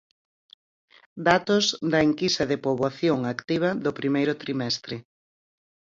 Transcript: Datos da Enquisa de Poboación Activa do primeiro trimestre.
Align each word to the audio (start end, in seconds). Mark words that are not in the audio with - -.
Datos 1.29 1.65
da 1.91 1.99
Enquisa 2.07 2.43
de 2.51 2.57
Poboación 2.65 3.19
Activa 3.33 3.69
do 3.83 3.91
primeiro 3.99 4.33
trimestre. 4.43 4.95